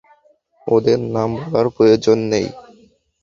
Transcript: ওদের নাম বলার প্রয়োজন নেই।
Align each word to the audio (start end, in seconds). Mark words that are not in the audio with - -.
ওদের 0.67 0.99
নাম 1.15 1.29
বলার 1.41 1.67
প্রয়োজন 1.75 2.17
নেই। 2.31 2.47